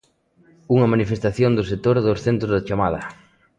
Unha 0.75 0.91
manifestación 0.93 1.51
do 1.53 1.67
sector 1.71 1.95
dos 2.05 2.19
centros 2.27 2.53
de 2.55 2.65
chamada. 2.67 3.01